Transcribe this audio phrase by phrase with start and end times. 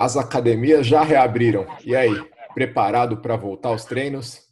[0.00, 1.66] As academias já reabriram.
[1.84, 2.18] E aí,
[2.54, 4.48] preparado para voltar aos treinos?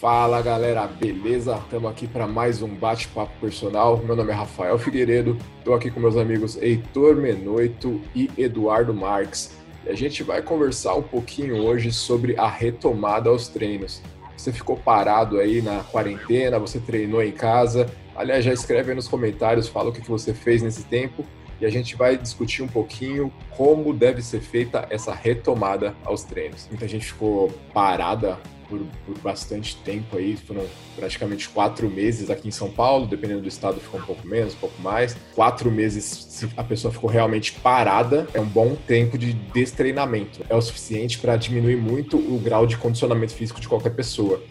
[0.00, 1.56] Fala galera, beleza?
[1.64, 3.96] Estamos aqui para mais um bate-papo personal.
[3.96, 9.50] Meu nome é Rafael Figueiredo, estou aqui com meus amigos Heitor Menoito e Eduardo Marques.
[9.84, 14.00] E a gente vai conversar um pouquinho hoje sobre a retomada aos treinos.
[14.36, 17.90] Você ficou parado aí na quarentena, você treinou em casa.
[18.14, 21.26] Aliás, já escreve aí nos comentários, fala o que você fez nesse tempo
[21.60, 26.66] e a gente vai discutir um pouquinho como deve ser feita essa retomada aos treinos.
[26.70, 32.50] Muita gente ficou parada por, por, bastante tempo aí, foram praticamente quatro meses aqui em
[32.50, 35.16] São Paulo, dependendo do estado ficou um pouco menos, um pouco mais.
[35.34, 40.44] Quatro meses, se a pessoa ficou realmente parada, é um bom tempo de destreinamento.
[40.48, 44.42] É o suficiente para diminuir muito o grau de condicionamento físico de qualquer pessoa.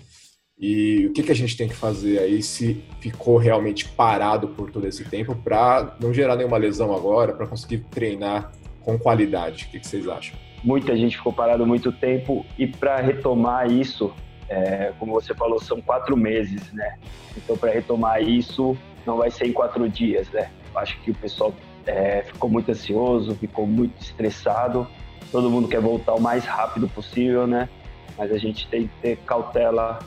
[0.59, 4.71] E o que, que a gente tem que fazer aí se ficou realmente parado por
[4.71, 9.65] todo esse tempo para não gerar nenhuma lesão agora, para conseguir treinar com qualidade?
[9.65, 10.35] O que, que, vocês acham?
[10.63, 14.11] Muita gente ficou parado muito tempo e para retomar isso,
[14.49, 16.97] é, como você falou, são quatro meses, né?
[17.37, 20.49] Então para retomar isso não vai ser em quatro dias, né?
[20.75, 21.53] Acho que o pessoal
[21.85, 24.87] é, ficou muito ansioso, ficou muito estressado.
[25.31, 27.69] Todo mundo quer voltar o mais rápido possível, né?
[28.17, 29.99] Mas a gente tem que ter cautela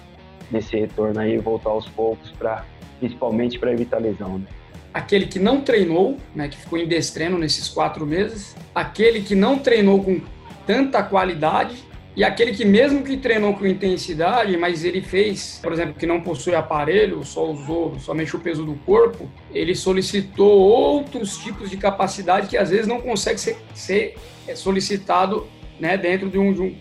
[0.50, 2.64] nesse retorno aí, voltar aos poucos, para
[2.98, 4.38] principalmente para evitar lesão.
[4.38, 4.46] Né?
[4.92, 9.58] Aquele que não treinou, né, que ficou em destreino nesses quatro meses, aquele que não
[9.58, 10.20] treinou com
[10.66, 11.76] tanta qualidade
[12.16, 16.20] e aquele que mesmo que treinou com intensidade, mas ele fez, por exemplo, que não
[16.20, 22.48] possui aparelho, só usou somente o peso do corpo, ele solicitou outros tipos de capacidade
[22.48, 25.46] que às vezes não consegue ser, ser é, solicitado
[25.78, 26.76] né, dentro de um, de um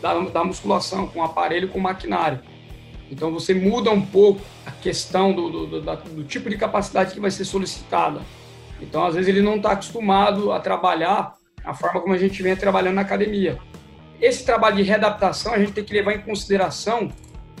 [0.00, 2.40] da, da musculação, com aparelho, com maquinário.
[3.12, 7.20] Então você muda um pouco a questão do, do, do, do tipo de capacidade que
[7.20, 8.22] vai ser solicitada.
[8.80, 12.56] Então, às vezes, ele não está acostumado a trabalhar a forma como a gente vem
[12.56, 13.58] trabalhando na academia.
[14.18, 17.12] Esse trabalho de readaptação a gente tem que levar em consideração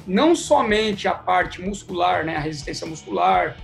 [0.06, 3.56] não somente a parte muscular, né, a resistência muscular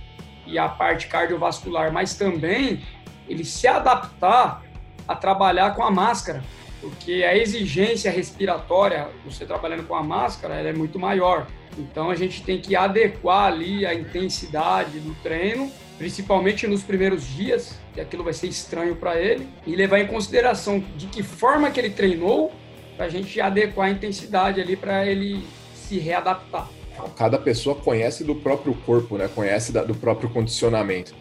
[0.45, 2.85] e a parte cardiovascular, mas também
[3.27, 4.63] ele se adaptar
[5.07, 6.43] a trabalhar com a máscara,
[6.79, 11.47] porque a exigência respiratória, você trabalhando com a máscara, ela é muito maior.
[11.79, 17.79] Então a gente tem que adequar ali a intensidade do treino, principalmente nos primeiros dias,
[17.93, 21.79] que aquilo vai ser estranho para ele, e levar em consideração de que forma que
[21.79, 22.51] ele treinou,
[22.97, 26.69] para a gente adequar a intensidade ali para ele se readaptar.
[27.15, 29.29] Cada pessoa conhece do próprio corpo, né?
[29.33, 31.15] Conhece do próprio condicionamento.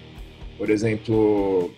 [0.56, 1.72] Por exemplo,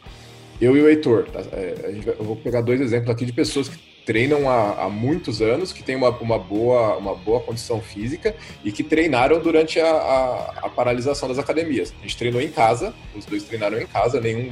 [0.59, 1.41] eu e o Heitor, tá?
[1.53, 5.73] é, eu vou pegar dois exemplos aqui de pessoas que treinam há, há, muitos anos,
[5.73, 8.35] que têm uma, uma, boa, uma boa condição física
[8.65, 11.95] e que treinaram durante a, a, a, paralisação das academias.
[11.97, 14.51] A gente treinou em casa, os dois treinaram em casa, nenhum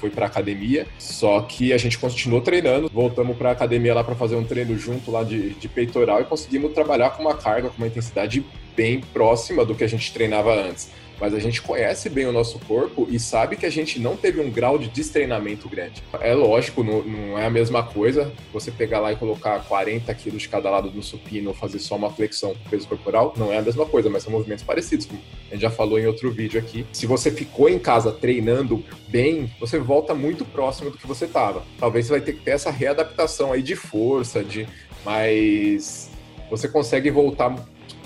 [0.00, 4.14] foi para academia, só que a gente continuou treinando, voltamos para a academia lá para
[4.14, 7.76] fazer um treino junto lá de, de peitoral e conseguimos trabalhar com uma carga, com
[7.76, 8.42] uma intensidade
[8.74, 10.88] bem próxima do que a gente treinava antes
[11.20, 14.40] mas a gente conhece bem o nosso corpo e sabe que a gente não teve
[14.40, 16.02] um grau de destreinamento grande.
[16.20, 20.42] É lógico, não, não é a mesma coisa você pegar lá e colocar 40 quilos
[20.42, 23.58] de cada lado no supino ou fazer só uma flexão com peso corporal, não é
[23.58, 25.20] a mesma coisa, mas são movimentos parecidos, como
[25.50, 26.86] a gente já falou em outro vídeo aqui.
[26.92, 31.62] Se você ficou em casa treinando bem, você volta muito próximo do que você estava.
[31.78, 34.66] Talvez você vai ter que ter essa readaptação aí de força, de
[35.04, 36.10] mas
[36.50, 37.54] você consegue voltar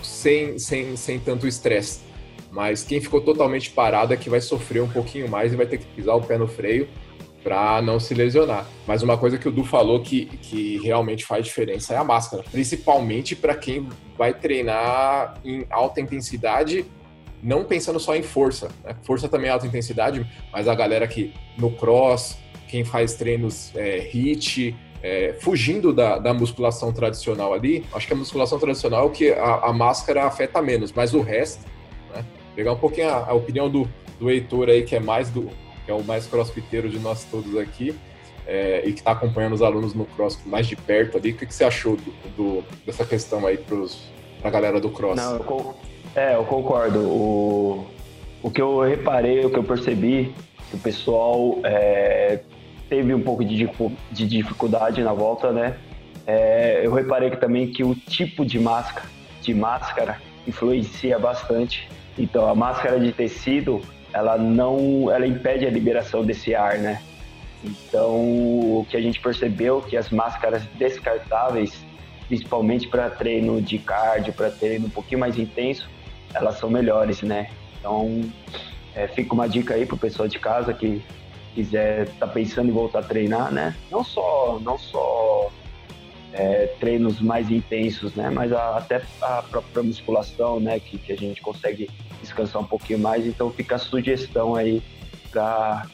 [0.03, 2.08] sem, sem, sem tanto estresse
[2.51, 5.79] mas quem ficou totalmente parado é que vai sofrer um pouquinho mais e vai ter
[5.79, 6.89] que pisar o pé no freio
[7.43, 8.67] para não se lesionar.
[8.87, 12.43] Mas uma coisa que o Du falou que, que realmente faz diferença é a máscara,
[12.51, 16.85] principalmente para quem vai treinar em alta intensidade,
[17.43, 18.69] não pensando só em força.
[18.85, 18.95] Né?
[19.03, 24.11] Força também é alta intensidade, mas a galera que no cross, quem faz treinos é,
[24.13, 29.11] HIIT, é, fugindo da, da, musculação tradicional ali, acho que a musculação tradicional é o
[29.11, 31.65] que a, a máscara afeta menos, mas o resto
[32.59, 33.89] pegar um pouquinho a, a opinião do,
[34.19, 35.49] do Heitor aí, que é mais do
[35.85, 37.95] que é o mais crossfiteiro de nós todos aqui,
[38.47, 41.31] é, e que está acompanhando os alunos no cross mais de perto ali.
[41.31, 43.79] O que, que você achou do, do, dessa questão aí para
[44.43, 45.17] a galera do cross?
[45.17, 45.77] Não, eu,
[46.17, 46.99] é, eu concordo.
[46.99, 47.87] O,
[48.43, 50.35] o que eu reparei, o que eu percebi,
[50.69, 52.41] que o pessoal é,
[52.89, 53.71] teve um pouco de,
[54.11, 55.79] de dificuldade na volta, né?
[56.27, 59.07] É, eu reparei que também que o tipo de máscara,
[59.41, 61.89] de máscara influencia bastante
[62.19, 63.81] então a máscara de tecido,
[64.13, 67.01] ela não, ela impede a liberação desse ar, né?
[67.65, 71.85] Então o que a gente percebeu que as máscaras descartáveis,
[72.27, 75.89] principalmente para treino de cardio, para treino um pouquinho mais intenso,
[76.35, 77.49] elas são melhores, né?
[77.79, 78.21] Então
[78.95, 81.03] é, fica uma dica aí pro pessoal de casa que
[81.55, 83.75] quiser tá pensando em voltar a treinar, né?
[83.91, 85.51] Não só, não só
[86.39, 88.31] é, treinos mais intensos, né?
[88.31, 90.79] Mas a, até a própria musculação, né?
[90.79, 91.91] Que, que a gente consegue
[92.23, 93.27] descansar um pouquinho mais.
[93.27, 94.81] Então fica a sugestão aí
[95.33, 95.85] para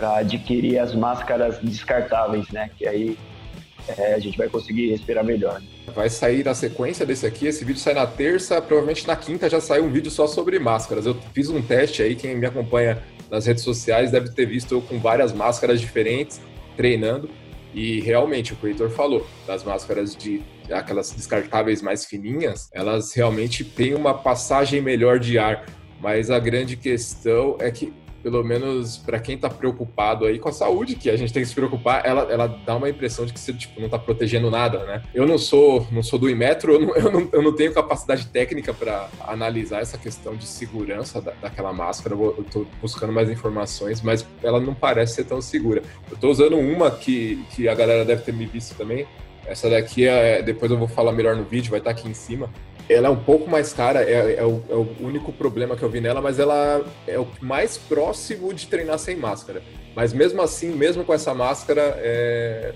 [0.00, 2.70] adquirir as máscaras descartáveis, né?
[2.78, 3.18] Que aí
[3.86, 5.60] é, a gente vai conseguir respirar melhor.
[5.94, 9.60] Vai sair na sequência desse aqui, esse vídeo sai na terça, provavelmente na quinta já
[9.60, 11.04] sai um vídeo só sobre máscaras.
[11.04, 14.80] Eu fiz um teste aí, quem me acompanha nas redes sociais deve ter visto eu
[14.80, 16.40] com várias máscaras diferentes,
[16.76, 17.28] treinando.
[17.78, 23.94] E realmente, o Heitor falou, das máscaras de aquelas descartáveis mais fininhas, elas realmente têm
[23.94, 25.64] uma passagem melhor de ar.
[26.00, 27.92] Mas a grande questão é que
[28.22, 31.48] pelo menos para quem está preocupado aí com a saúde, que a gente tem que
[31.48, 34.84] se preocupar, ela, ela dá uma impressão de que você tipo, não está protegendo nada,
[34.84, 35.02] né?
[35.14, 38.26] Eu não sou não sou do Imetro, eu não, eu não, eu não tenho capacidade
[38.26, 44.02] técnica para analisar essa questão de segurança da, daquela máscara, eu estou buscando mais informações,
[44.02, 45.82] mas ela não parece ser tão segura.
[46.08, 49.06] Eu estou usando uma que, que a galera deve ter me visto também,
[49.48, 52.14] essa daqui, é, depois eu vou falar melhor no vídeo, vai estar tá aqui em
[52.14, 52.50] cima.
[52.88, 55.90] Ela é um pouco mais cara, é, é, o, é, o, único problema que eu
[55.90, 59.62] vi nela, mas ela é o mais próximo de treinar sem máscara.
[59.94, 62.74] Mas mesmo assim, mesmo com essa máscara, é,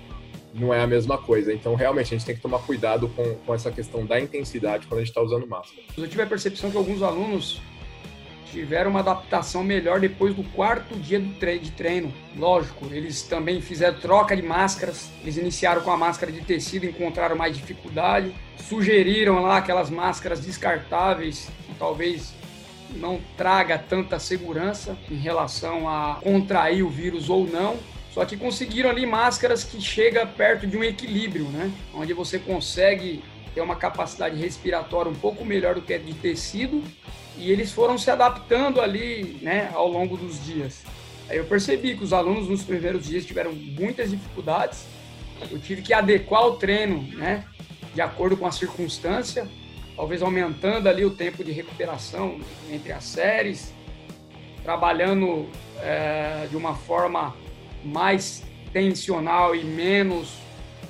[0.55, 1.53] não é a mesma coisa.
[1.53, 4.99] Então, realmente, a gente tem que tomar cuidado com, com essa questão da intensidade quando
[4.99, 5.81] a gente está usando máscara.
[5.97, 7.63] Eu tive a percepção que alguns alunos
[8.53, 12.13] tiveram uma adaptação melhor depois do quarto dia do tre de treino.
[12.37, 17.35] Lógico, eles também fizeram troca de máscaras, eles iniciaram com a máscara de tecido, encontraram
[17.35, 22.35] mais dificuldade, sugeriram lá aquelas máscaras descartáveis, que talvez
[22.95, 27.79] não traga tanta segurança em relação a contrair o vírus ou não.
[28.13, 31.73] Só que conseguiram ali máscaras que chega perto de um equilíbrio, né?
[31.95, 36.83] Onde você consegue ter uma capacidade respiratória um pouco melhor do que a de tecido
[37.37, 40.83] e eles foram se adaptando ali, né, ao longo dos dias.
[41.29, 44.85] Aí eu percebi que os alunos nos primeiros dias tiveram muitas dificuldades.
[45.51, 47.45] Eu tive que adequar o treino, né,
[47.95, 49.49] de acordo com a circunstância,
[49.97, 52.41] talvez aumentando ali o tempo de recuperação
[52.71, 53.73] entre as séries,
[54.63, 55.49] trabalhando
[55.81, 57.35] é, de uma forma
[57.85, 58.43] mais
[58.73, 60.39] tensional e menos,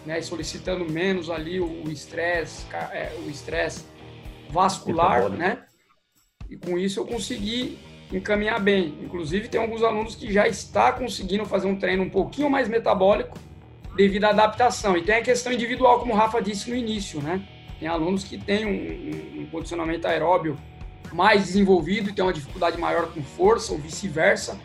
[0.05, 3.85] né, solicitando menos ali o estresse, é, o estresse
[4.51, 5.65] vascular, né?
[6.53, 7.79] E com isso eu consegui
[8.13, 8.99] encaminhar bem.
[9.03, 13.39] Inclusive, tem alguns alunos que já está conseguindo fazer um treino um pouquinho mais metabólico
[13.97, 14.95] devido à adaptação.
[14.95, 17.43] E tem a questão individual, como o Rafa disse no início, né?
[17.81, 20.59] Tem alunos que têm um, um condicionamento aeróbio
[21.11, 24.61] mais desenvolvido e tem uma dificuldade maior com força ou vice-versa.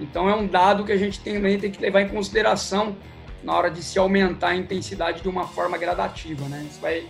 [0.00, 2.96] Então, é um dado que a gente também tem que levar em consideração
[3.44, 6.66] na hora de se aumentar a intensidade de uma forma gradativa, né?
[6.68, 7.06] Você vai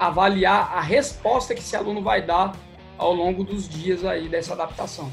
[0.00, 2.56] avaliar a resposta que esse aluno vai dar
[2.96, 5.10] ao longo dos dias aí dessa adaptação.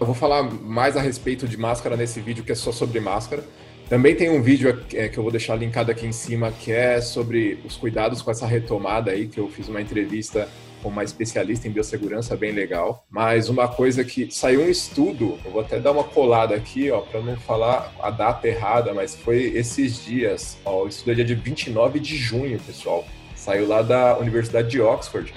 [0.00, 3.44] Eu vou falar mais a respeito de máscara nesse vídeo que é só sobre máscara.
[3.88, 7.00] Também tem um vídeo é, que eu vou deixar linkado aqui em cima que é
[7.00, 10.48] sobre os cuidados com essa retomada aí, que eu fiz uma entrevista
[10.82, 13.06] com uma especialista em biossegurança bem legal.
[13.10, 17.00] Mas uma coisa que saiu um estudo, eu vou até dar uma colada aqui, ó,
[17.00, 21.24] para não falar a data errada, mas foi esses dias, ó, o estudo é dia
[21.24, 23.04] de 29 de junho, pessoal.
[23.34, 25.32] Saiu lá da Universidade de Oxford.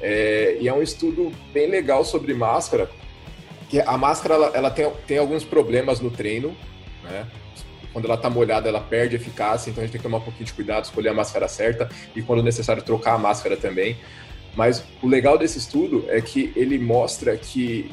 [0.00, 2.90] É, e é um estudo bem legal sobre máscara,
[3.68, 6.56] que a máscara ela, ela tem, tem alguns problemas no treino,
[7.04, 7.26] né?
[7.92, 10.44] Quando ela está molhada, ela perde eficácia, então a gente tem que tomar um pouquinho
[10.44, 13.96] de cuidado, escolher a máscara certa e, quando necessário, trocar a máscara também.
[14.54, 17.90] Mas o legal desse estudo é que ele mostra que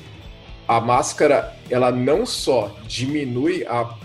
[0.67, 3.95] a máscara, ela não só diminui a,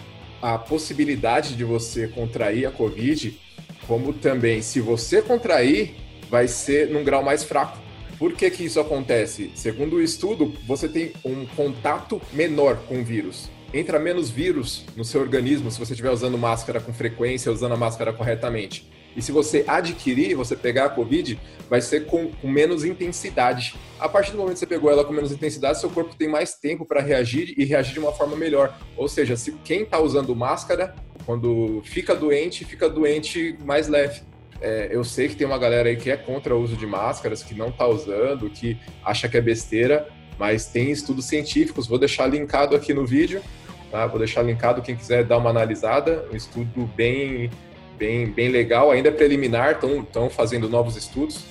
[0.40, 3.38] a possibilidade de você contrair a Covid,
[3.86, 5.94] como também, se você contrair,
[6.30, 7.78] vai ser num grau mais fraco.
[8.22, 9.50] Por que, que isso acontece?
[9.56, 13.50] Segundo o estudo, você tem um contato menor com o vírus.
[13.74, 17.76] Entra menos vírus no seu organismo se você estiver usando máscara com frequência, usando a
[17.76, 18.88] máscara corretamente.
[19.16, 21.36] E se você adquirir, você pegar a Covid,
[21.68, 23.74] vai ser com, com, menos intensidade.
[23.98, 26.54] A partir do momento que você pegou ela com menos intensidade, seu corpo tem mais
[26.54, 28.78] tempo para reagir e reagir de uma forma melhor.
[28.96, 30.94] Ou seja, se quem está usando máscara,
[31.26, 34.20] quando fica doente, fica doente mais leve.
[34.62, 37.42] É, eu sei que tem uma galera aí que é contra o uso de máscaras,
[37.42, 42.26] que não está usando, que acha que é besteira, mas tem estudos científicos, vou deixar
[42.26, 43.42] linkado aqui no vídeo,
[43.90, 44.06] tá?
[44.06, 47.50] Vou deixar linkado quem quiser dar uma analisada, um estudo bem,
[47.98, 51.44] bem, bem legal, ainda é preliminar, estão fazendo novos estudos,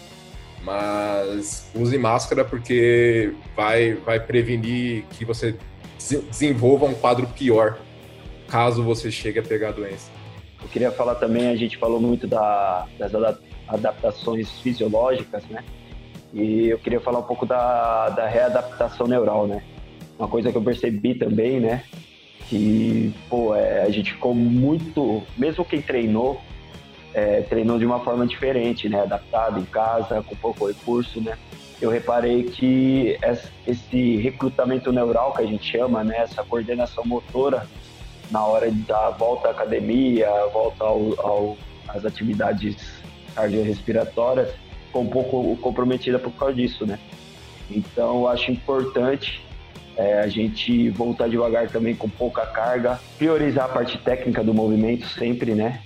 [0.63, 5.55] mas use máscara porque vai, vai prevenir que você
[6.29, 7.77] desenvolva um quadro pior
[8.47, 10.11] caso você chegue a pegar a doença.
[10.71, 13.11] Queria falar também, a gente falou muito da, das
[13.67, 15.63] adaptações fisiológicas, né?
[16.33, 19.61] E eu queria falar um pouco da, da readaptação neural, né?
[20.17, 21.83] Uma coisa que eu percebi também, né?
[22.51, 26.41] que, pô, é, a gente ficou muito, mesmo quem treinou,
[27.13, 29.01] é, treinou de uma forma diferente, né?
[29.03, 31.37] Adaptado em casa, com pouco recurso, né?
[31.81, 33.17] Eu reparei que
[33.65, 36.17] esse recrutamento neural que a gente chama, né?
[36.17, 37.65] Essa coordenação motora
[38.31, 41.57] na hora da volta à academia, volta ao, ao,
[41.87, 42.75] às atividades
[43.35, 44.49] cardiorrespiratórias,
[44.87, 46.97] ficou um pouco comprometida por causa disso, né?
[47.69, 49.41] Então, eu acho importante
[49.95, 55.07] é, a gente voltar devagar também com pouca carga, priorizar a parte técnica do movimento
[55.07, 55.81] sempre, né?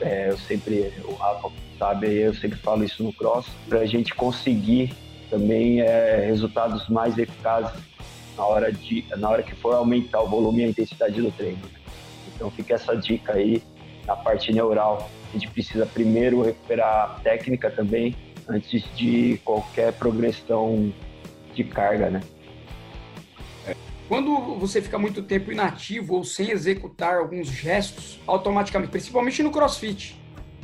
[0.00, 4.14] É, eu sempre, o Rafa sabe, eu sempre falo isso no cross, para a gente
[4.14, 4.92] conseguir
[5.30, 7.72] também é, resultados mais eficazes
[8.36, 11.58] na hora, de, na hora que for aumentar o volume e a intensidade do treino.
[12.36, 13.62] Então fica essa dica aí
[14.06, 15.10] na parte neural.
[15.30, 18.14] A gente precisa primeiro recuperar a técnica também,
[18.46, 20.92] antes de qualquer progressão
[21.54, 22.20] de carga, né?
[24.08, 30.16] Quando você fica muito tempo inativo ou sem executar alguns gestos, automaticamente, principalmente no crossfit,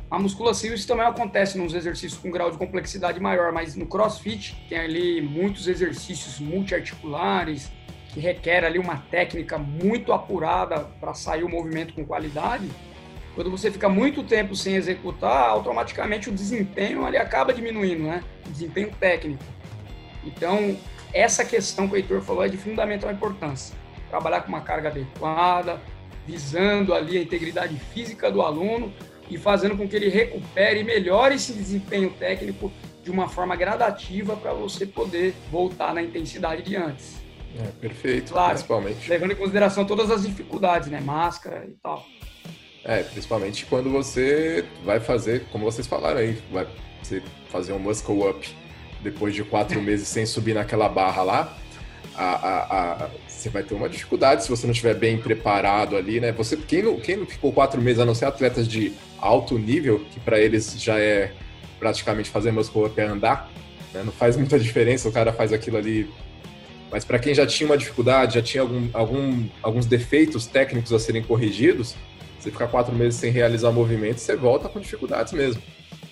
[0.09, 4.55] a musculação isso também acontece nos exercícios com grau de complexidade maior, mas no crossfit
[4.69, 7.73] tem ali muitos exercícios multiarticulares
[8.13, 12.71] que requer ali uma técnica muito apurada para sair o movimento com qualidade.
[13.35, 18.23] Quando você fica muito tempo sem executar, automaticamente o desempenho ali acaba diminuindo, né?
[18.47, 19.43] O desempenho técnico.
[20.25, 20.77] Então,
[21.15, 23.75] essa questão que o Heitor falou é de fundamental importância.
[24.11, 25.81] Trabalhar com uma carga adequada,
[26.27, 28.93] visando ali a integridade física do aluno
[29.31, 32.71] e fazendo com que ele recupere e melhore esse desempenho técnico
[33.03, 37.23] de uma forma gradativa para você poder voltar na intensidade de antes.
[37.59, 39.09] É, perfeito, claro, principalmente.
[39.09, 41.01] Levando em consideração todas as dificuldades, né?
[41.01, 42.07] Máscara e tal.
[42.85, 46.67] É, principalmente quando você vai fazer, como vocês falaram aí, vai
[47.03, 48.49] você fazer um muscle up
[49.03, 51.59] depois de quatro meses sem subir naquela barra lá,
[52.15, 56.21] a, a, a, você vai ter uma dificuldade se você não estiver bem preparado ali,
[56.21, 56.33] né?
[56.33, 60.05] Você, quem não, quem não ficou quatro meses, a não ser atletas de alto nível,
[60.11, 61.33] que para eles já é
[61.79, 63.51] praticamente fazer muscle up é andar,
[63.93, 64.03] né?
[64.05, 66.09] não faz muita diferença, o cara faz aquilo ali.
[66.93, 70.99] Mas para quem já tinha uma dificuldade, já tinha algum, algum, alguns defeitos técnicos a
[70.99, 71.97] serem corrigidos,
[72.39, 75.63] você ficar quatro meses sem realizar movimentos, você volta com dificuldades mesmo.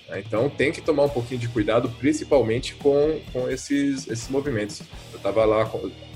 [0.09, 0.23] Né?
[0.27, 4.81] Então tem que tomar um pouquinho de cuidado, principalmente com, com esses, esses movimentos.
[5.13, 5.71] Eu estava lá,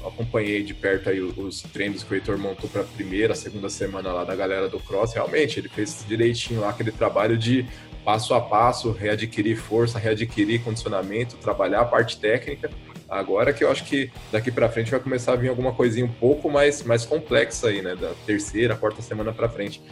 [0.04, 4.12] acompanhei de perto aí os treinos que o Heitor montou para a primeira, segunda semana
[4.12, 5.12] lá da galera do Cross.
[5.12, 7.66] Realmente, ele fez direitinho lá aquele trabalho de
[8.04, 12.70] passo a passo, readquirir força, readquirir condicionamento, trabalhar a parte técnica.
[13.08, 16.12] Agora que eu acho que daqui para frente vai começar a vir alguma coisinha um
[16.12, 17.94] pouco mais, mais complexa aí, né?
[17.94, 19.82] Da terceira, quarta semana para frente.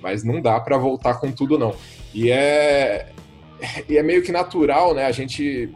[0.00, 1.74] Mas não dá para voltar com tudo, não.
[2.14, 3.08] E é,
[3.88, 5.06] e é meio que natural, né?
[5.06, 5.70] A gente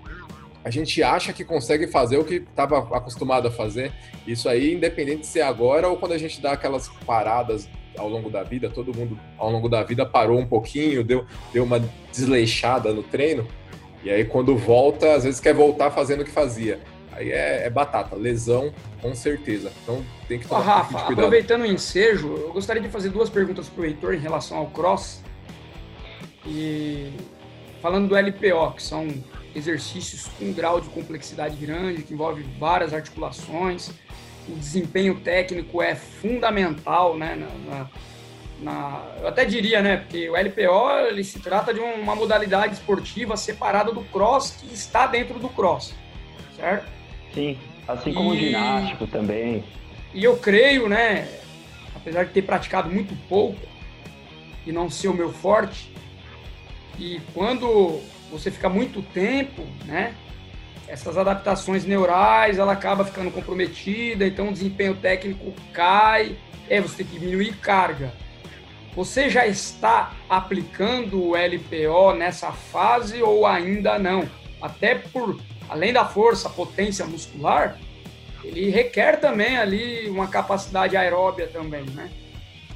[0.64, 3.92] a gente acha que consegue fazer o que estava acostumado a fazer.
[4.26, 8.30] Isso aí, independente de ser agora ou quando a gente dá aquelas paradas ao longo
[8.30, 12.94] da vida, todo mundo ao longo da vida parou um pouquinho, deu, deu uma desleixada
[12.94, 13.46] no treino,
[14.04, 16.80] e aí quando volta, às vezes quer voltar fazendo o que fazia.
[17.10, 19.72] Aí é, é batata, lesão, com certeza.
[19.82, 21.12] Então tem que tomar Ô, Rafa, cuidado.
[21.12, 24.66] aproveitando o ensejo, eu gostaria de fazer duas perguntas para o Heitor em relação ao
[24.66, 25.22] cross.
[26.46, 27.12] E
[27.80, 29.08] falando do LPO, que são
[29.54, 33.90] exercícios com um grau de complexidade grande, que envolve várias articulações,
[34.48, 37.36] o desempenho técnico é fundamental, né?
[37.36, 37.90] Na, na,
[38.60, 39.98] na, eu até diria, né?
[39.98, 45.06] Porque o LPO ele se trata de uma modalidade esportiva separada do cross que está
[45.06, 45.94] dentro do cross,
[46.56, 46.86] certo?
[47.32, 49.64] Sim, assim como e, o ginástico também.
[50.12, 51.28] E eu creio, né?
[51.94, 53.60] Apesar de ter praticado muito pouco
[54.66, 55.92] e não ser o meu forte,
[56.98, 60.14] e quando você fica muito tempo, né?
[60.86, 66.36] Essas adaptações neurais, ela acaba ficando comprometida, então o desempenho técnico cai,
[66.68, 68.12] é, você tem que diminuir carga.
[68.94, 74.28] Você já está aplicando o LPO nessa fase ou ainda não?
[74.62, 77.78] Até por, além da força, potência muscular,
[78.44, 82.08] ele requer também ali uma capacidade aeróbia também, né?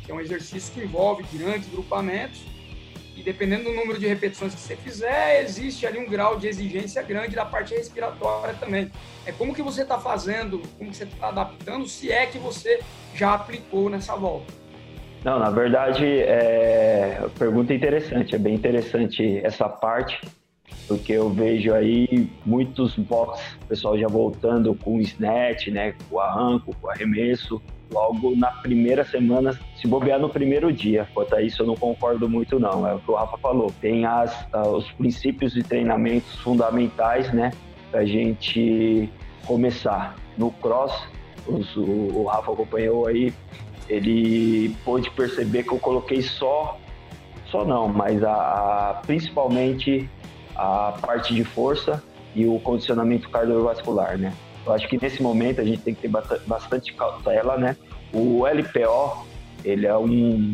[0.04, 2.40] Que é um exercício que envolve grandes grupamentos
[3.18, 7.02] e dependendo do número de repetições que você fizer, existe ali um grau de exigência
[7.02, 8.90] grande da parte respiratória também.
[9.26, 12.80] É como que você está fazendo, como que você está adaptando, se é que você
[13.14, 14.57] já aplicou nessa volta.
[15.28, 17.28] Não, na verdade, é...
[17.38, 20.18] pergunta interessante, é bem interessante essa parte,
[20.86, 26.18] porque eu vejo aí muitos box, pessoal já voltando com o snatch, né, com o
[26.18, 27.60] arranco, com o arremesso,
[27.92, 31.06] logo na primeira semana, se bobear no primeiro dia.
[31.12, 32.88] Quanto a isso, eu não concordo muito, não.
[32.88, 33.70] É o que o Rafa falou.
[33.82, 37.50] Tem as, uh, os princípios de treinamentos fundamentais, né?
[37.90, 39.10] Pra gente
[39.46, 40.16] começar.
[40.38, 41.06] No cross,
[41.46, 43.32] os, o, o Rafa acompanhou aí,
[43.88, 46.78] ele pôde perceber que eu coloquei só,
[47.46, 50.08] só não, mas a, a principalmente
[50.54, 52.02] a parte de força
[52.34, 54.32] e o condicionamento cardiovascular, né?
[54.66, 56.10] Eu acho que nesse momento a gente tem que ter
[56.46, 57.76] bastante cautela, né?
[58.12, 59.26] O LPO,
[59.64, 60.52] ele é um,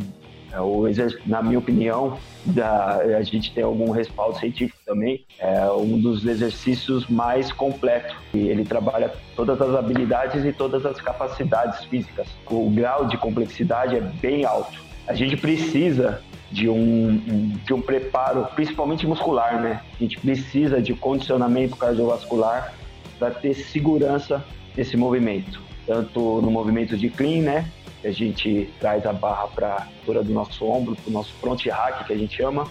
[0.55, 0.85] é o,
[1.27, 7.09] na minha opinião, da, a gente tem algum respaldo científico também, é um dos exercícios
[7.09, 8.15] mais completos.
[8.33, 12.29] Ele trabalha todas as habilidades e todas as capacidades físicas.
[12.47, 14.81] O grau de complexidade é bem alto.
[15.07, 17.17] A gente precisa de um,
[17.65, 19.83] de um preparo, principalmente muscular, né?
[19.93, 22.73] A gente precisa de condicionamento cardiovascular
[23.19, 24.45] para ter segurança
[24.77, 27.71] nesse movimento, tanto no movimento de clean, né?
[28.05, 31.65] A gente traz a barra para a altura do nosso ombro, para o nosso front
[31.67, 32.71] rack, que a gente chama,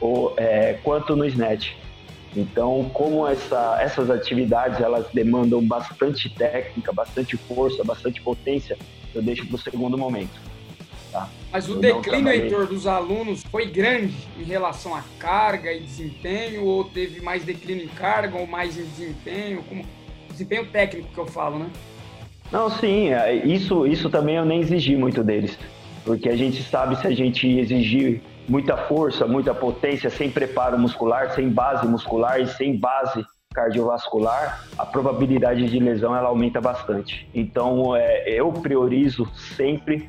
[0.00, 1.72] ou, é, quanto no snatch.
[2.36, 8.76] Então, como essa, essas atividades elas demandam bastante técnica, bastante força, bastante potência,
[9.14, 10.38] eu deixo para o segundo momento.
[11.10, 11.28] Tá?
[11.50, 16.64] Mas o eu declínio, Heitor, dos alunos foi grande em relação à carga e desempenho,
[16.64, 19.62] ou teve mais declínio em carga ou mais em desempenho?
[19.62, 19.84] Como...
[20.30, 21.70] Desempenho técnico que eu falo, né?
[22.50, 25.58] Não, sim, é, isso, isso também eu nem exigi muito deles,
[26.04, 31.30] porque a gente sabe se a gente exigir muita força, muita potência, sem preparo muscular,
[31.32, 37.28] sem base muscular e sem base cardiovascular, a probabilidade de lesão ela aumenta bastante.
[37.34, 39.26] Então, é, eu priorizo
[39.56, 40.08] sempre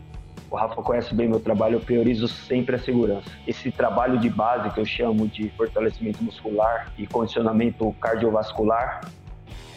[0.52, 3.30] o Rafa conhece bem meu trabalho, eu priorizo sempre a segurança.
[3.48, 9.02] Esse trabalho de base que eu chamo de fortalecimento muscular e condicionamento cardiovascular,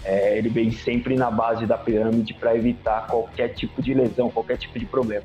[0.05, 4.57] é, ele vem sempre na base da pirâmide para evitar qualquer tipo de lesão, qualquer
[4.57, 5.25] tipo de problema.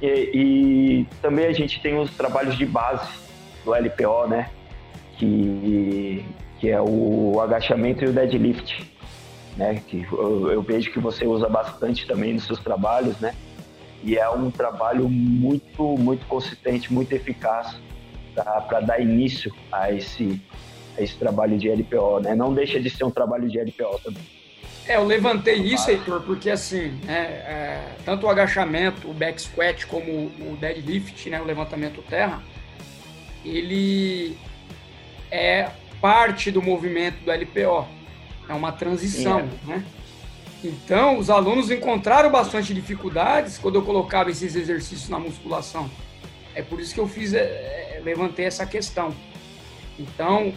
[0.00, 3.08] E, e, também a gente tem os trabalhos de base
[3.64, 4.50] do LPO, né?
[5.18, 6.24] Que,
[6.58, 8.90] que é o agachamento e o deadlift,
[9.56, 9.82] né?
[9.86, 13.34] Que eu, eu vejo que você usa bastante também nos seus trabalhos, né?
[14.02, 17.76] E é um trabalho muito, muito consistente, muito eficaz
[18.34, 20.40] para dar início a esse,
[20.98, 22.34] esse trabalho de LPO, né?
[22.34, 24.22] Não deixa de ser um trabalho de LPO também.
[24.86, 29.86] É, eu levantei isso, Heitor, porque assim, é, é, tanto o agachamento, o back squat,
[29.86, 32.42] como o deadlift, né, o levantamento terra,
[33.44, 34.36] ele
[35.30, 37.86] é parte do movimento do LPO.
[38.48, 39.76] É uma transição, Sim, é.
[39.76, 39.84] né?
[40.62, 45.90] Então, os alunos encontraram bastante dificuldades quando eu colocava esses exercícios na musculação.
[46.54, 49.14] É por isso que eu fiz, é, é, levantei essa questão.
[49.98, 50.52] Então,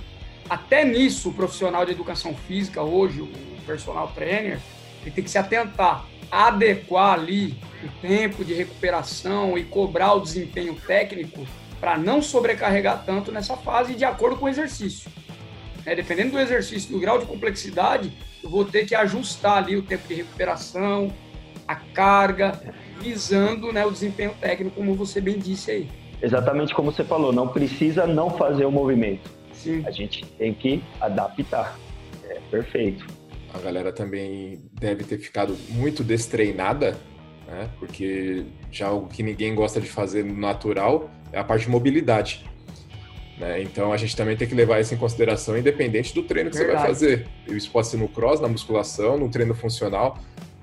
[0.53, 3.29] até nisso, o profissional de educação física hoje, o
[3.65, 4.59] personal trainer,
[5.01, 10.75] ele tem que se atentar, adequar ali o tempo de recuperação e cobrar o desempenho
[10.75, 11.43] técnico
[11.79, 15.11] para não sobrecarregar tanto nessa fase de acordo com o exercício.
[15.87, 18.13] É, dependendo do exercício, do grau de complexidade,
[18.43, 21.11] eu vou ter que ajustar ali o tempo de recuperação,
[21.67, 22.61] a carga,
[23.01, 25.89] visando né, o desempenho técnico, como você bem disse aí.
[26.21, 29.42] Exatamente como você falou, não precisa não fazer o movimento.
[29.63, 29.83] Sim.
[29.85, 31.79] A gente tem que adaptar.
[32.29, 33.05] É perfeito.
[33.53, 36.97] A galera também deve ter ficado muito destreinada,
[37.47, 37.69] né?
[37.79, 42.43] Porque já algo que ninguém gosta de fazer no natural é a parte de mobilidade.
[43.37, 43.61] Né?
[43.61, 46.79] Então a gente também tem que levar isso em consideração, independente do treino que Verdade.
[46.79, 47.27] você vai fazer.
[47.47, 50.19] Isso pode ser no cross, na musculação, no treino funcional.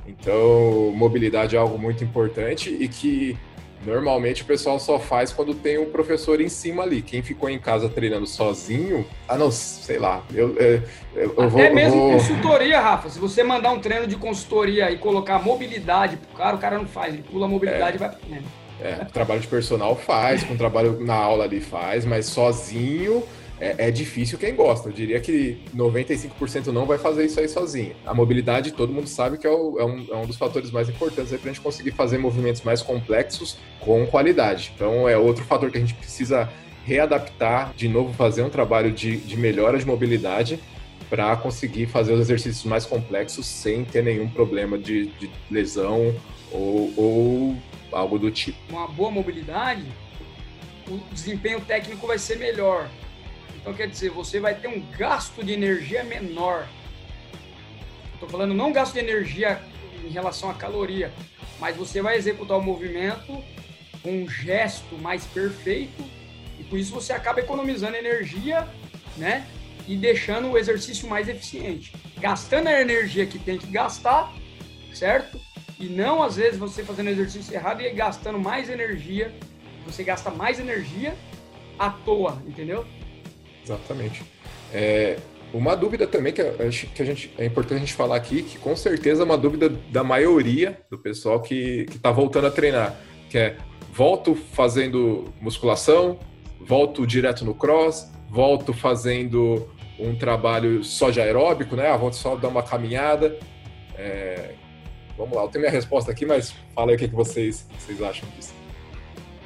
[0.06, 3.38] Então, mobilidade é algo muito importante e que
[3.84, 7.02] normalmente o pessoal só faz quando tem um professor em cima ali.
[7.02, 10.22] Quem ficou em casa treinando sozinho, ah, não, sei lá.
[10.32, 10.82] Eu, eu,
[11.14, 12.12] eu Até vou, mesmo vou...
[12.12, 13.08] consultoria, Rafa.
[13.08, 16.86] Se você mandar um treino de consultoria e colocar mobilidade pro cara, o cara não
[16.86, 17.14] faz.
[17.14, 17.96] Ele pula a mobilidade é.
[17.96, 18.46] e vai pro treino.
[18.82, 23.22] É, trabalho de personal faz, com trabalho na aula ali faz, mas sozinho
[23.60, 24.88] é, é, difícil quem gosta.
[24.88, 27.94] Eu diria que 95% não vai fazer isso aí sozinho.
[28.06, 30.88] A mobilidade, todo mundo sabe que é, o, é, um, é um, dos fatores mais
[30.88, 34.72] importantes para a gente conseguir fazer movimentos mais complexos com qualidade.
[34.74, 36.48] Então, é outro fator que a gente precisa
[36.84, 40.58] readaptar, de novo, fazer um trabalho de, de melhora de mobilidade
[41.10, 46.14] para conseguir fazer os exercícios mais complexos sem ter nenhum problema de, de lesão
[46.50, 47.56] ou, ou
[47.92, 48.58] algo do tipo.
[48.70, 49.84] Uma boa mobilidade,
[50.88, 52.88] o desempenho técnico vai ser melhor.
[53.60, 56.66] Então, quer dizer, você vai ter um gasto de energia menor.
[58.14, 59.60] Estou falando não gasto de energia
[60.04, 61.12] em relação à caloria,
[61.58, 63.42] mas você vai executar o movimento
[64.02, 66.02] com um gesto mais perfeito
[66.58, 68.66] e com isso você acaba economizando energia,
[69.16, 69.46] né?
[69.86, 71.92] E deixando o exercício mais eficiente.
[72.18, 74.32] Gastando a energia que tem que gastar,
[74.94, 75.40] certo?
[75.78, 79.34] E não, às vezes, você fazendo exercício errado e gastando mais energia.
[79.86, 81.16] Você gasta mais energia
[81.78, 82.86] à toa, entendeu?
[83.62, 84.22] Exatamente.
[84.72, 85.16] É,
[85.52, 88.58] Uma dúvida também que, acho que a gente, é importante a gente falar aqui, que
[88.58, 92.96] com certeza é uma dúvida da maioria do pessoal que está voltando a treinar,
[93.28, 93.56] que é
[93.92, 96.18] volto fazendo musculação,
[96.60, 99.68] volto direto no cross, volto fazendo
[99.98, 101.88] um trabalho só de aeróbico, né?
[101.88, 103.36] Ah, volto só dar uma caminhada.
[103.98, 104.54] É...
[105.18, 108.00] Vamos lá, eu tenho minha resposta aqui, mas fala aí o que, que vocês, vocês
[108.00, 108.54] acham disso.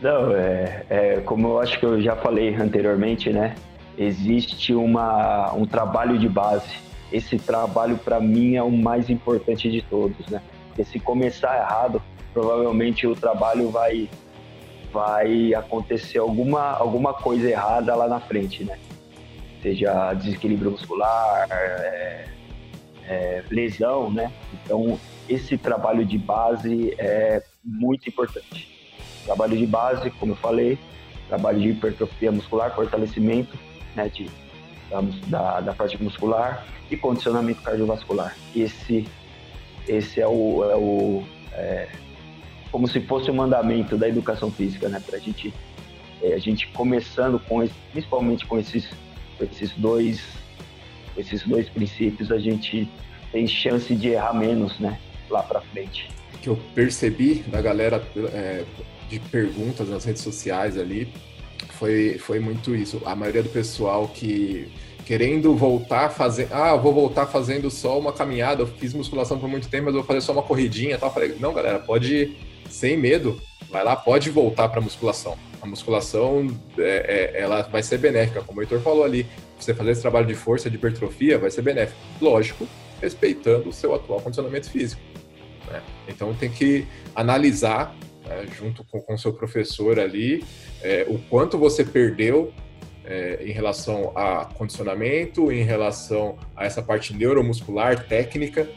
[0.00, 3.54] Não, é, é, como eu acho que eu já falei anteriormente, né?
[3.96, 6.68] Existe uma, um trabalho de base.
[7.12, 10.42] Esse trabalho, para mim, é o mais importante de todos, né?
[10.68, 12.02] Porque se começar errado,
[12.32, 14.08] provavelmente o trabalho vai,
[14.92, 18.76] vai acontecer alguma, alguma coisa errada lá na frente, né?
[19.62, 22.28] Seja desequilíbrio muscular, é,
[23.06, 24.32] é, lesão, né?
[24.52, 28.68] Então, esse trabalho de base é muito importante.
[29.24, 30.78] Trabalho de base, como eu falei,
[31.28, 33.56] trabalho de hipertrofia muscular, fortalecimento
[33.94, 34.28] né, de,
[35.28, 38.36] da, da parte muscular e condicionamento cardiovascular.
[38.54, 39.06] Esse,
[39.88, 41.88] esse é o, é o é,
[42.70, 45.54] como se fosse o mandamento da educação física, né, para gente,
[46.20, 48.88] é, a gente começando com principalmente com esses,
[49.38, 50.20] com esses dois,
[51.16, 52.88] esses dois princípios, a gente
[53.30, 54.98] tem chance de errar menos, né,
[55.30, 56.08] lá para frente.
[56.42, 58.64] Que eu percebi da galera é,
[59.08, 61.08] de perguntas nas redes sociais ali
[61.70, 63.00] foi, foi muito isso.
[63.04, 64.68] A maioria do pessoal que
[65.04, 69.68] querendo voltar fazer, ah, vou voltar fazendo só uma caminhada, eu fiz musculação por muito
[69.68, 71.12] tempo, mas vou fazer só uma corridinha, tal.
[71.12, 72.36] falei, não, galera, pode
[72.70, 73.40] sem medo,
[73.70, 75.36] vai lá, pode voltar para musculação.
[75.60, 76.46] A musculação,
[76.78, 79.26] é, é, ela vai ser benéfica, como o Heitor falou ali.
[79.58, 81.98] Você fazer esse trabalho de força, de hipertrofia, vai ser benéfico.
[82.20, 82.66] Lógico,
[83.00, 85.00] respeitando o seu atual condicionamento físico.
[85.70, 85.80] Né?
[86.08, 87.94] Então tem que analisar
[88.26, 90.44] né, junto com o seu professor ali,
[90.82, 92.52] é, o quanto você perdeu
[93.04, 98.68] é, em relação a condicionamento, em relação a essa parte neuromuscular, técnica,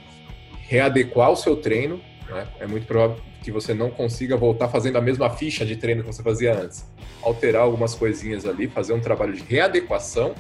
[0.59, 2.01] readequar o seu treino.
[2.29, 2.47] Né?
[2.59, 6.07] É muito provável que você não consiga voltar fazendo a mesma ficha de treino que
[6.07, 6.85] você fazia antes.
[7.21, 10.35] Alterar algumas coisinhas ali, fazer um trabalho de readequação,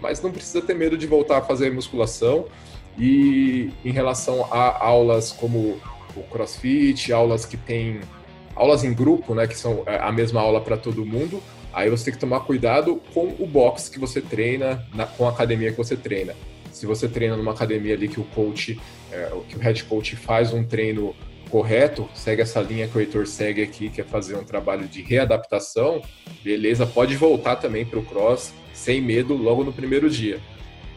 [0.00, 2.46] mas não precisa ter medo de voltar a fazer musculação.
[2.98, 5.78] E em relação a aulas como
[6.16, 8.00] o CrossFit, aulas que têm
[8.58, 11.40] aulas em grupo, né, que são é, a mesma aula para todo mundo,
[11.72, 15.30] aí você tem que tomar cuidado com o box que você treina, na, com a
[15.30, 16.34] academia que você treina.
[16.72, 18.78] Se você treina numa academia ali que o coach,
[19.12, 21.14] é, que o head coach faz um treino
[21.48, 25.02] correto, segue essa linha que o Heitor segue aqui, que é fazer um trabalho de
[25.02, 26.02] readaptação,
[26.42, 30.40] beleza, pode voltar também para o cross sem medo logo no primeiro dia.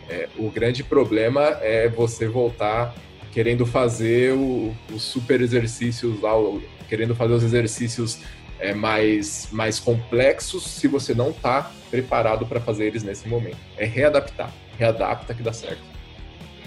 [0.09, 2.93] É, o grande problema é você voltar
[3.31, 6.33] querendo fazer os super exercícios lá,
[6.91, 8.19] querendo fazer os exercícios
[8.59, 13.55] é, mais, mais complexos se você não está preparado para fazer eles nesse momento.
[13.77, 14.51] É readaptar.
[14.77, 15.81] Readapta que dá certo.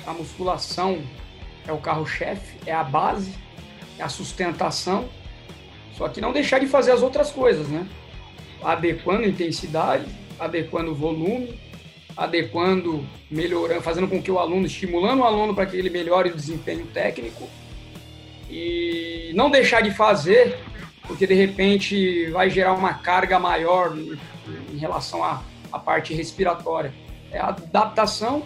[0.06, 1.02] A musculação
[1.68, 3.34] é o carro-chefe, é a base,
[3.98, 5.10] é a sustentação.
[5.92, 7.86] Só que não deixar de fazer as outras coisas, né?
[8.62, 10.06] Adequando intensidade,
[10.40, 11.60] adequando volume,
[12.16, 16.34] adequando, melhorando, fazendo com que o aluno, estimulando o aluno para que ele melhore o
[16.34, 17.46] desempenho técnico
[18.50, 20.58] e não deixar de fazer,
[21.06, 26.92] porque de repente vai gerar uma carga maior em relação à, à parte respiratória.
[27.30, 28.42] É a adaptação,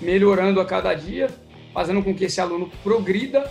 [0.00, 1.28] melhorando a cada dia,
[1.72, 3.50] fazendo com que esse aluno progrida,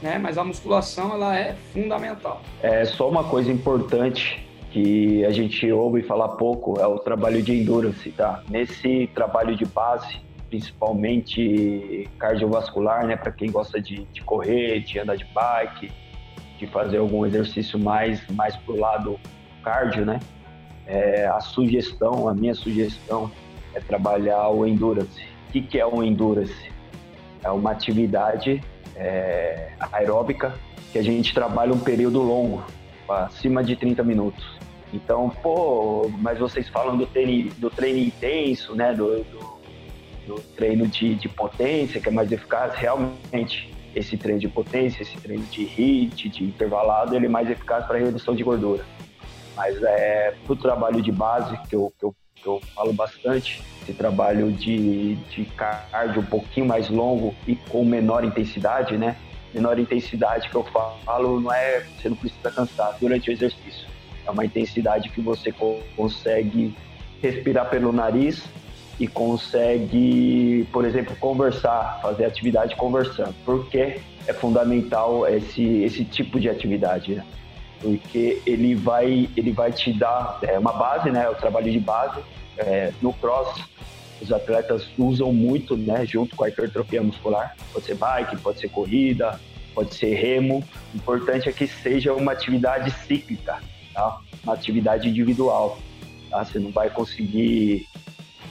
[0.00, 0.18] né?
[0.18, 2.42] mas a musculação ela é fundamental.
[2.62, 7.52] É só uma coisa importante que a gente ouve falar pouco é o trabalho de
[7.52, 8.42] endurance, tá?
[8.48, 15.16] Nesse trabalho de base, principalmente cardiovascular, né, para quem gosta de, de, correr, de andar
[15.16, 15.92] de bike,
[16.58, 19.18] de fazer algum exercício mais mais pro lado
[19.62, 20.20] cardio, né?
[20.86, 23.30] É, a sugestão, a minha sugestão
[23.74, 25.22] é trabalhar o endurance.
[25.48, 26.72] O que, que é o endurance?
[27.42, 28.62] É uma atividade
[28.94, 30.54] é, aeróbica
[30.92, 32.64] que a gente trabalha um período longo,
[33.08, 34.56] acima de 30 minutos.
[34.92, 38.94] Então, pô, mas vocês falam do treino, do treino intenso, né?
[38.94, 39.55] Do, do
[40.26, 45.16] do treino de, de potência, que é mais eficaz, realmente esse treino de potência, esse
[45.16, 48.84] treino de HIIT, de intervalado, ele é mais eficaz para redução de gordura.
[49.56, 53.62] Mas é para o trabalho de base, que eu, que eu, que eu falo bastante,
[53.82, 59.16] esse trabalho de, de cardio um pouquinho mais longo e com menor intensidade, né?
[59.54, 63.88] Menor intensidade que eu falo não é você não precisa cansar durante o exercício.
[64.26, 65.54] É uma intensidade que você
[65.96, 66.76] consegue
[67.22, 68.44] respirar pelo nariz
[68.98, 73.34] e consegue, por exemplo, conversar, fazer atividade conversando.
[73.44, 77.14] Por que é fundamental esse, esse tipo de atividade?
[77.14, 77.24] Né?
[77.80, 81.28] Porque ele vai, ele vai te dar é, uma base, né?
[81.28, 82.20] O trabalho de base
[82.56, 83.62] é, no cross.
[84.20, 87.54] os atletas usam muito, né, junto com a hipertrofia muscular.
[87.72, 89.38] Pode ser bike, pode ser corrida,
[89.74, 90.64] pode ser remo.
[90.94, 93.58] O importante é que seja uma atividade cíclica,
[93.92, 94.20] tá?
[94.42, 95.78] uma atividade individual.
[96.30, 96.42] Tá?
[96.42, 97.86] Você não vai conseguir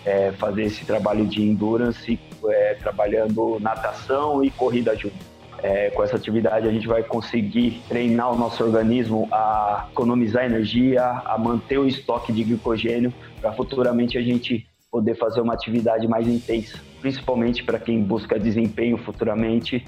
[0.05, 5.15] é, fazer esse trabalho de endurance é, trabalhando natação e corrida junto.
[5.63, 11.03] É, com essa atividade a gente vai conseguir treinar o nosso organismo a economizar energia,
[11.03, 16.27] a manter o estoque de glicogênio para futuramente a gente poder fazer uma atividade mais
[16.27, 19.85] intensa, principalmente para quem busca desempenho futuramente.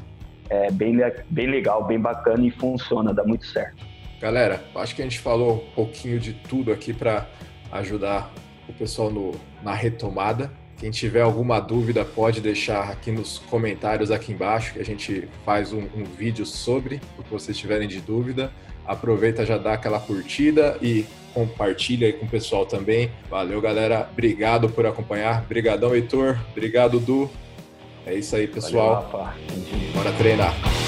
[0.49, 0.95] É bem,
[1.30, 3.86] bem legal, bem bacana e funciona, dá muito certo.
[4.19, 7.27] Galera, acho que a gente falou um pouquinho de tudo aqui para
[7.71, 8.32] ajudar
[8.67, 9.32] o pessoal no,
[9.67, 10.49] na retomada.
[10.77, 15.73] Quem tiver alguma dúvida pode deixar aqui nos comentários aqui embaixo, que a gente faz
[15.73, 18.51] um, um vídeo sobre o que vocês tiverem de dúvida.
[18.86, 23.12] Aproveita já dá aquela curtida e compartilha aí com o pessoal também.
[23.30, 24.08] Valeu, galera.
[24.10, 25.43] Obrigado por acompanhar.
[25.43, 26.39] Obrigadão, Heitor.
[26.51, 27.30] Obrigado, Du.
[28.06, 29.10] É isso aí, pessoal.
[29.12, 29.34] Valeu,
[29.93, 30.87] Bora treinar.